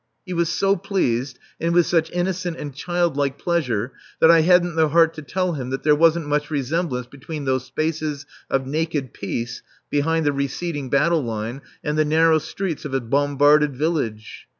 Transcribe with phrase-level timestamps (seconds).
[0.25, 4.87] He was so pleased, and with such innocent and childlike pleasure, that I hadn't the
[4.89, 9.61] heart to tell him that there wasn't much resemblance between those spaces of naked peace
[9.91, 14.47] behind the receding battle line and the narrow streets of a bombarded village.